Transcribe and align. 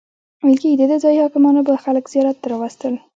ویل 0.45 0.57
کیږي 0.63 0.75
دده 0.79 0.97
ځایي 1.03 1.19
حاکمانو 1.23 1.61
به 1.67 1.81
خلک 1.85 2.03
زیارت 2.13 2.37
ته 2.41 2.47
راوستل. 2.51 2.93